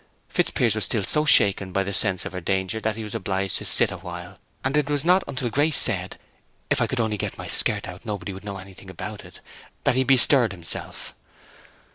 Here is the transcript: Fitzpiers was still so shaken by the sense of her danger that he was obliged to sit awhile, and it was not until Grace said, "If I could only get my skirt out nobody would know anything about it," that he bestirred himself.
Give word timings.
Fitzpiers 0.29 0.73
was 0.73 0.85
still 0.85 1.03
so 1.03 1.25
shaken 1.25 1.71
by 1.71 1.83
the 1.83 1.93
sense 1.93 2.25
of 2.25 2.31
her 2.33 2.41
danger 2.41 2.79
that 2.79 2.95
he 2.95 3.03
was 3.03 3.13
obliged 3.13 3.59
to 3.59 3.65
sit 3.65 3.91
awhile, 3.91 4.39
and 4.63 4.75
it 4.75 4.89
was 4.89 5.05
not 5.05 5.23
until 5.27 5.51
Grace 5.51 5.77
said, 5.77 6.17
"If 6.71 6.81
I 6.81 6.87
could 6.87 6.99
only 6.99 7.17
get 7.17 7.37
my 7.37 7.47
skirt 7.47 7.87
out 7.87 8.03
nobody 8.03 8.33
would 8.33 8.43
know 8.43 8.57
anything 8.57 8.89
about 8.89 9.23
it," 9.23 9.41
that 9.83 9.93
he 9.93 10.03
bestirred 10.03 10.53
himself. 10.53 11.13